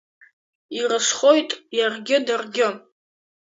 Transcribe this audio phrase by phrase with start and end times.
[0.79, 2.69] Ирызхоит иаргьы даргьы.